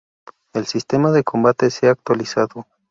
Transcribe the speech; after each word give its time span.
El 0.55 0.65
sistema 0.65 1.11
de 1.11 1.23
combate 1.23 1.69
se 1.69 1.87
ha 1.87 1.91
actualizado. 1.91 2.65